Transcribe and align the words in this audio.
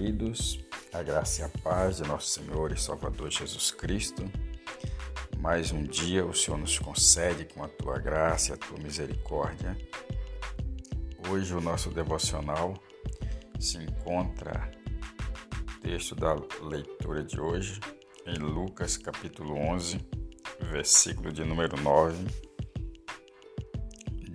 queridos, 0.00 0.58
a 0.94 1.02
graça 1.02 1.42
e 1.42 1.44
a 1.44 1.48
paz 1.62 1.98
de 1.98 2.04
nosso 2.04 2.30
Senhor 2.30 2.72
e 2.72 2.80
Salvador 2.80 3.30
Jesus 3.30 3.70
Cristo. 3.70 4.24
Mais 5.38 5.72
um 5.72 5.84
dia 5.84 6.24
o 6.24 6.32
Senhor 6.32 6.56
nos 6.56 6.78
concede 6.78 7.44
com 7.44 7.62
a 7.62 7.68
tua 7.68 7.98
graça 7.98 8.50
e 8.50 8.54
a 8.54 8.56
tua 8.56 8.78
misericórdia. 8.78 9.76
Hoje 11.28 11.54
o 11.54 11.60
nosso 11.60 11.90
devocional 11.90 12.72
se 13.58 13.76
encontra, 13.76 14.70
texto 15.82 16.14
da 16.14 16.34
leitura 16.62 17.22
de 17.22 17.38
hoje, 17.38 17.78
em 18.26 18.38
Lucas 18.38 18.96
capítulo 18.96 19.54
11, 19.54 20.00
versículo 20.72 21.30
de 21.30 21.44
número 21.44 21.78
9. 21.78 22.26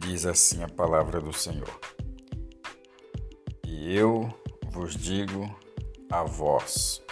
Diz 0.00 0.26
assim 0.26 0.64
a 0.64 0.68
palavra 0.68 1.20
do 1.20 1.32
Senhor. 1.32 1.80
E 3.64 3.94
eu 3.94 4.41
vos 4.72 4.96
digo 4.96 5.54
a 6.10 6.24
vós: 6.24 7.02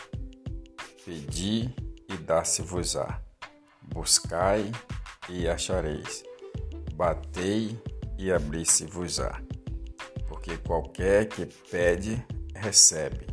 pedi 1.04 1.72
e 2.08 2.16
dá-se-vos-á, 2.16 3.20
buscai 3.82 4.72
e 5.28 5.46
achareis, 5.46 6.24
batei 6.94 7.78
e 8.18 8.32
abri-se-vos-á. 8.32 9.42
Porque 10.26 10.56
qualquer 10.56 11.28
que 11.28 11.44
pede, 11.70 12.24
recebe, 12.54 13.26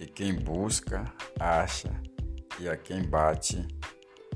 e 0.00 0.06
quem 0.06 0.34
busca, 0.34 1.04
acha, 1.38 1.90
e 2.58 2.68
a 2.68 2.76
quem 2.76 3.02
bate, 3.02 3.66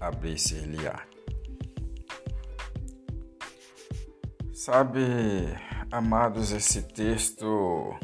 abrir-se-lhe-á. 0.00 1.04
Sabe, 4.52 5.00
amados, 5.90 6.52
esse 6.52 6.82
texto 6.82 7.98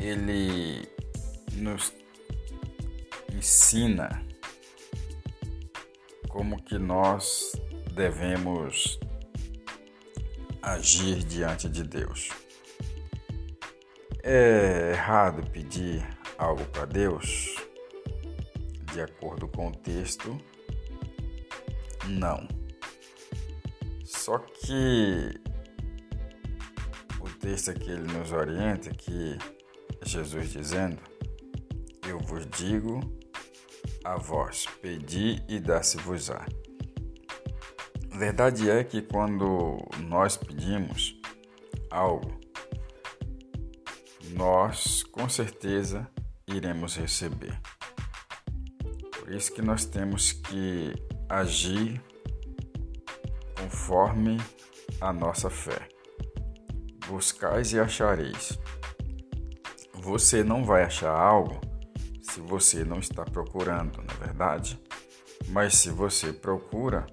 ele 0.00 0.88
nos 1.54 1.92
ensina 3.34 4.24
como 6.28 6.62
que 6.62 6.78
nós 6.78 7.52
devemos 7.92 8.98
agir 10.62 11.24
diante 11.24 11.68
de 11.68 11.82
Deus. 11.82 12.30
É 14.22 14.92
errado 14.92 15.48
pedir 15.50 16.06
algo 16.36 16.64
para 16.66 16.84
Deus 16.84 17.56
de 18.92 19.00
acordo 19.00 19.48
com 19.48 19.68
o 19.68 19.72
texto? 19.72 20.38
Não. 22.06 22.46
Só 24.04 24.38
que 24.38 25.40
o 27.20 27.28
texto 27.38 27.70
aqui 27.70 27.90
ele 27.90 28.12
nos 28.12 28.32
orienta 28.32 28.90
que 28.90 29.38
Jesus 30.02 30.50
dizendo: 30.50 30.98
Eu 32.06 32.18
vos 32.18 32.46
digo 32.46 33.00
a 34.04 34.16
vós, 34.16 34.66
pedi 34.80 35.42
e 35.48 35.60
dá-se-vos-á. 35.60 36.46
Verdade 38.10 38.68
é 38.68 38.82
que 38.82 39.02
quando 39.02 39.78
nós 40.00 40.36
pedimos 40.36 41.20
algo, 41.90 42.38
nós 44.30 45.02
com 45.04 45.28
certeza 45.28 46.08
iremos 46.46 46.96
receber. 46.96 47.60
Por 49.18 49.32
isso 49.32 49.52
que 49.52 49.62
nós 49.62 49.84
temos 49.84 50.32
que 50.32 50.94
agir 51.28 52.02
conforme 53.56 54.38
a 55.00 55.12
nossa 55.12 55.50
fé. 55.50 55.88
Buscais 57.06 57.72
e 57.72 57.78
achareis. 57.78 58.58
Você 60.00 60.44
não 60.44 60.64
vai 60.64 60.84
achar 60.84 61.10
algo 61.10 61.60
se 62.22 62.40
você 62.40 62.84
não 62.84 62.98
está 62.98 63.24
procurando, 63.24 63.98
na 63.98 64.14
é 64.14 64.26
verdade? 64.26 64.80
Mas 65.48 65.74
se 65.74 65.90
você 65.90 66.32
procura, 66.32 67.04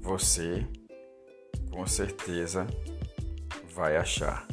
você 0.00 0.66
com 1.70 1.86
certeza 1.86 2.66
vai 3.74 3.96
achar. 3.96 4.46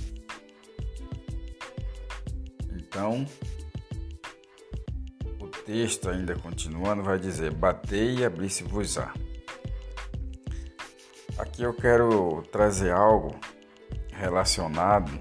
Então, 2.75 3.25
o 5.39 5.47
texto 5.47 6.09
ainda 6.09 6.35
continuando 6.35 7.01
vai 7.01 7.17
dizer: 7.17 7.53
Batei 7.53 8.17
e 8.17 8.25
abri-se-vos-á. 8.25 9.13
Aqui 11.37 11.63
eu 11.63 11.73
quero 11.73 12.43
trazer 12.51 12.91
algo 12.91 13.39
relacionado 14.11 15.19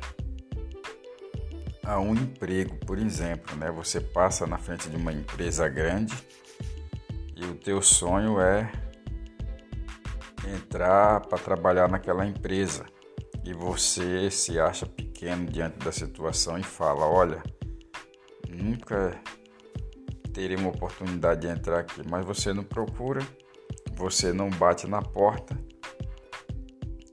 a 1.87 2.01
um 2.01 2.15
emprego, 2.15 2.75
por 2.85 2.99
exemplo, 2.99 3.57
né? 3.57 3.71
Você 3.71 4.01
passa 4.01 4.45
na 4.47 4.59
frente 4.59 4.91
de 4.91 4.97
uma 4.97 5.13
empresa 5.13 5.69
grande 5.69 6.15
e 7.37 7.45
o 7.45 7.55
teu 7.55 7.81
sonho 7.81 8.41
é 8.41 8.71
entrar 10.57 11.21
para 11.21 11.39
trabalhar 11.39 11.89
naquela 11.89 12.27
empresa. 12.27 12.85
E 13.45 13.53
você 13.53 14.29
se 14.31 14.59
acha 14.59 14.85
pequeno 14.85 15.47
diante 15.47 15.79
da 15.79 15.93
situação 15.93 16.59
e 16.59 16.63
fala, 16.65 17.07
olha, 17.07 17.41
nunca 18.49 19.17
terei 20.35 20.57
uma 20.57 20.71
oportunidade 20.71 21.43
de 21.43 21.47
entrar 21.47 21.79
aqui, 21.79 22.03
mas 22.11 22.27
você 22.27 22.53
não 22.53 22.65
procura, 22.65 23.21
você 23.95 24.33
não 24.33 24.51
bate 24.51 24.89
na 24.89 25.01
porta, 25.01 25.57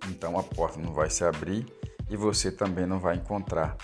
então 0.10 0.38
a 0.38 0.44
porta 0.44 0.80
não 0.80 0.92
vai 0.92 1.10
se 1.12 1.24
abrir 1.24 1.66
e 2.10 2.18
você 2.18 2.52
também 2.52 2.88
não 2.88 3.00
vai 3.00 3.16
encontrar 3.16 3.78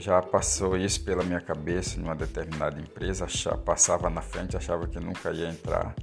já 0.00 0.20
passou 0.22 0.76
isso 0.76 1.04
pela 1.04 1.22
minha 1.22 1.40
cabeça 1.40 1.98
em 1.98 2.02
uma 2.02 2.14
determinada 2.14 2.80
empresa, 2.80 3.24
achava, 3.24 3.58
passava 3.58 4.10
na 4.10 4.22
frente, 4.22 4.56
achava 4.56 4.86
que 4.86 4.98
nunca 4.98 5.30
ia 5.32 5.48
entrar 5.48 5.94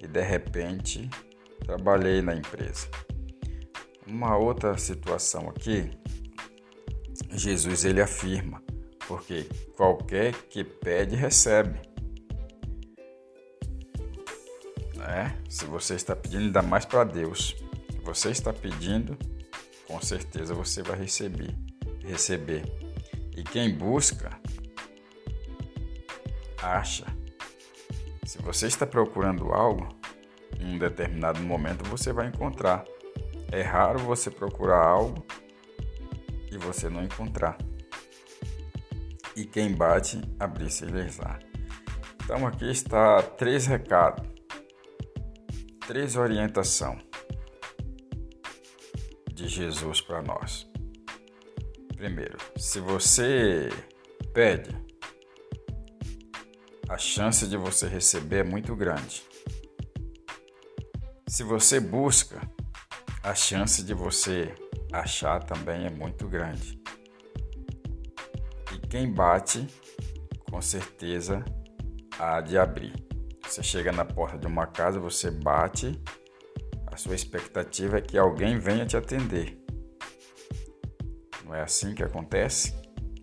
e 0.00 0.06
de 0.06 0.22
repente 0.22 1.08
trabalhei 1.60 2.22
na 2.22 2.34
empresa. 2.34 2.88
Uma 4.06 4.36
outra 4.36 4.76
situação 4.78 5.48
aqui, 5.50 5.90
Jesus 7.30 7.84
ele 7.84 8.00
afirma, 8.00 8.62
porque 9.06 9.46
qualquer 9.76 10.32
que 10.48 10.64
pede 10.64 11.14
recebe. 11.14 11.80
É, 15.00 15.32
se 15.48 15.64
você 15.64 15.94
está 15.94 16.14
pedindo, 16.14 16.46
ainda 16.46 16.62
mais 16.62 16.84
para 16.84 17.04
Deus. 17.04 17.56
Você 18.02 18.30
está 18.30 18.52
pedindo, 18.52 19.16
com 19.86 20.00
certeza 20.00 20.54
você 20.54 20.82
vai 20.82 20.98
receber. 20.98 21.54
Receber. 22.02 22.87
E 23.38 23.42
quem 23.44 23.72
busca, 23.72 24.36
acha. 26.60 27.06
Se 28.24 28.42
você 28.42 28.66
está 28.66 28.84
procurando 28.84 29.52
algo, 29.52 29.88
em 30.58 30.74
um 30.74 30.78
determinado 30.78 31.40
momento 31.40 31.88
você 31.88 32.12
vai 32.12 32.26
encontrar. 32.26 32.84
É 33.52 33.62
raro 33.62 34.00
você 34.00 34.28
procurar 34.28 34.84
algo 34.84 35.24
e 36.50 36.58
você 36.58 36.88
não 36.88 37.04
encontrar. 37.04 37.56
E 39.36 39.44
quem 39.44 39.72
bate, 39.72 40.20
abrir-se 40.40 40.84
lá. 41.20 41.38
Então 42.24 42.44
aqui 42.44 42.68
está 42.68 43.22
três 43.22 43.66
recados, 43.66 44.28
três 45.86 46.16
orientação 46.16 46.98
de 49.32 49.46
Jesus 49.46 50.00
para 50.00 50.22
nós. 50.22 50.68
Primeiro, 51.98 52.38
se 52.56 52.78
você 52.78 53.70
pede, 54.32 54.70
a 56.88 56.96
chance 56.96 57.44
de 57.48 57.56
você 57.56 57.88
receber 57.88 58.36
é 58.36 58.44
muito 58.44 58.76
grande. 58.76 59.24
Se 61.26 61.42
você 61.42 61.80
busca, 61.80 62.40
a 63.20 63.34
chance 63.34 63.82
de 63.82 63.94
você 63.94 64.54
achar 64.92 65.42
também 65.42 65.86
é 65.86 65.90
muito 65.90 66.28
grande. 66.28 66.80
E 68.72 68.78
quem 68.86 69.12
bate, 69.12 69.66
com 70.48 70.62
certeza 70.62 71.44
há 72.16 72.40
de 72.40 72.56
abrir. 72.56 72.94
Você 73.44 73.60
chega 73.60 73.90
na 73.90 74.04
porta 74.04 74.38
de 74.38 74.46
uma 74.46 74.68
casa, 74.68 75.00
você 75.00 75.32
bate, 75.32 76.00
a 76.86 76.96
sua 76.96 77.16
expectativa 77.16 77.98
é 77.98 78.00
que 78.00 78.16
alguém 78.16 78.56
venha 78.56 78.86
te 78.86 78.96
atender. 78.96 79.57
Não 81.48 81.54
é 81.54 81.62
assim 81.62 81.94
que 81.94 82.02
acontece? 82.02 82.74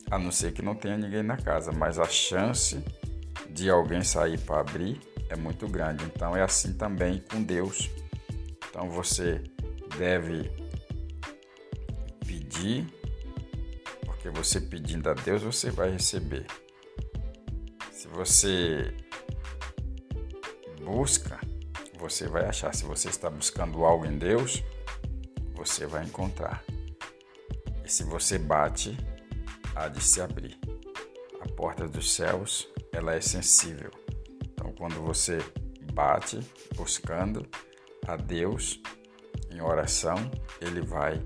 A 0.09 0.17
não 0.17 0.31
ser 0.31 0.51
que 0.51 0.63
não 0.63 0.73
tenha 0.73 0.97
ninguém 0.97 1.21
na 1.21 1.37
casa, 1.37 1.71
mas 1.71 1.99
a 1.99 2.05
chance 2.05 2.83
de 3.51 3.69
alguém 3.69 4.03
sair 4.03 4.39
para 4.39 4.61
abrir 4.61 4.99
é 5.29 5.35
muito 5.35 5.67
grande. 5.67 6.03
Então 6.05 6.35
é 6.35 6.41
assim 6.41 6.73
também 6.73 7.23
com 7.29 7.43
Deus. 7.43 7.87
Então 8.67 8.89
você 8.89 9.43
deve 9.99 10.51
pedir, 12.25 12.87
porque 14.03 14.29
você 14.31 14.59
pedindo 14.59 15.07
a 15.07 15.13
Deus 15.13 15.43
você 15.43 15.69
vai 15.69 15.91
receber. 15.91 16.47
Se 17.91 18.07
você 18.07 18.91
busca, 20.83 21.39
você 21.99 22.27
vai 22.27 22.45
achar. 22.45 22.73
Se 22.73 22.85
você 22.85 23.07
está 23.07 23.29
buscando 23.29 23.85
algo 23.85 24.07
em 24.07 24.17
Deus, 24.17 24.63
você 25.53 25.85
vai 25.85 26.03
encontrar. 26.03 26.63
E 27.85 27.91
se 27.91 28.03
você 28.03 28.39
bate, 28.39 28.97
há 29.75 29.87
de 29.87 30.03
se 30.03 30.19
abrir. 30.19 30.57
A 31.39 31.47
porta 31.49 31.87
dos 31.87 32.11
céus, 32.11 32.67
ela 32.91 33.13
é 33.13 33.21
sensível. 33.21 33.91
Então, 34.43 34.73
quando 34.73 34.95
você 35.03 35.37
bate 35.93 36.39
buscando 36.75 37.47
a 38.07 38.15
Deus 38.15 38.81
em 39.51 39.61
oração, 39.61 40.15
ele 40.59 40.81
vai 40.81 41.19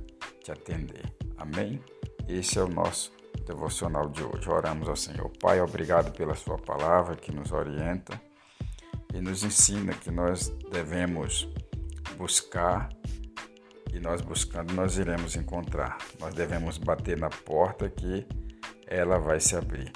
te 0.44 0.52
atender. 0.52 1.06
Amém? 1.38 1.82
Esse 2.28 2.60
é 2.60 2.62
o 2.62 2.68
nosso 2.68 3.14
devocional 3.46 4.10
de 4.10 4.22
hoje. 4.22 4.50
Oramos 4.50 4.90
ao 4.90 4.98
Senhor. 4.98 5.32
Pai, 5.40 5.62
obrigado 5.62 6.12
pela 6.12 6.36
Sua 6.36 6.58
palavra 6.58 7.16
que 7.16 7.32
nos 7.32 7.54
orienta 7.54 8.22
e 9.14 9.22
nos 9.22 9.44
ensina 9.44 9.94
que 9.94 10.12
nós 10.12 10.50
devemos 10.70 11.48
buscar 12.18 12.90
e 13.94 14.00
nós 14.00 14.21
buscando 14.21 14.74
nós 14.74 14.97
iremos 14.97 15.36
encontrar. 15.36 15.97
Nós 16.19 16.33
devemos 16.33 16.77
bater 16.77 17.18
na 17.18 17.30
porta 17.30 17.89
que 17.89 18.25
ela 18.88 19.18
vai 19.18 19.39
se 19.39 19.56
abrir. 19.56 19.91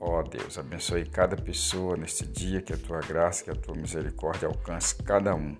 Ó 0.00 0.18
oh 0.18 0.22
Deus, 0.24 0.58
abençoe 0.58 1.06
cada 1.06 1.36
pessoa 1.36 1.96
neste 1.96 2.26
dia, 2.26 2.60
que 2.60 2.72
a 2.72 2.76
tua 2.76 3.00
graça, 3.00 3.44
que 3.44 3.50
a 3.50 3.54
tua 3.54 3.76
misericórdia 3.76 4.48
alcance 4.48 4.96
cada 4.96 5.32
um, 5.34 5.56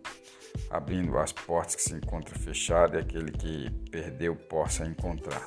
abrindo 0.68 1.16
as 1.16 1.32
portas 1.32 1.76
que 1.76 1.82
se 1.82 1.94
encontram 1.94 2.38
fechadas 2.40 2.96
e 2.96 3.04
aquele 3.04 3.30
que 3.30 3.70
perdeu 3.90 4.34
possa 4.34 4.84
encontrar. 4.84 5.46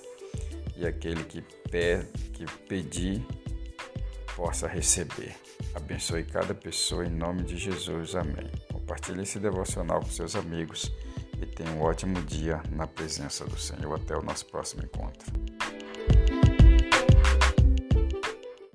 E 0.78 0.86
aquele 0.86 1.24
que, 1.26 1.42
pede, 1.70 2.08
que 2.32 2.46
pedir 2.68 3.26
possa 4.36 4.68
receber. 4.68 5.36
Abençoe 5.74 6.24
cada 6.24 6.54
pessoa 6.54 7.06
em 7.06 7.10
nome 7.10 7.44
de 7.44 7.58
Jesus. 7.58 8.16
Amém. 8.16 8.50
Compartilhe 8.72 9.24
esse 9.24 9.40
devocional 9.40 10.00
com 10.00 10.10
seus 10.10 10.36
amigos 10.36 10.92
e 11.42 11.46
tenha 11.46 11.72
um 11.72 11.82
ótimo 11.82 12.22
dia 12.22 12.62
na 12.72 12.88
presença 12.88 13.46
do 13.46 13.58
Senhor. 13.58 13.96
Até 13.96 14.16
o 14.16 14.22
nosso 14.22 14.46
próximo 14.46 14.84
encontro. 14.84 15.32